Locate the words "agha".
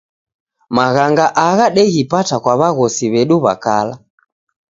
1.47-1.65